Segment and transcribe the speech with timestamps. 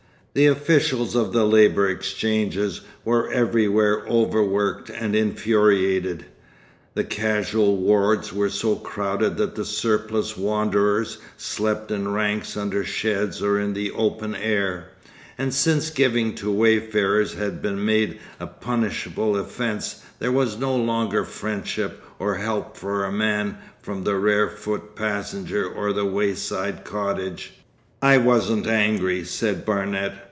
[0.33, 6.23] The officials of the labour exchanges were everywhere overworked and infuriated,
[6.93, 13.41] the casual wards were so crowded that the surplus wanderers slept in ranks under sheds
[13.41, 14.91] or in the open air,
[15.37, 21.25] and since giving to wayfarers had been made a punishable offence there was no longer
[21.25, 27.51] friendship or help for a man from the rare foot passenger or the wayside cottage....
[28.03, 30.13] 'I wasn't angry,' said Barnet.